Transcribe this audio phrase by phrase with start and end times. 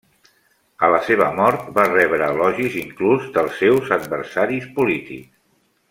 [0.85, 5.35] A la seva mort va rebre elogis inclús dels seus adversaris polítics.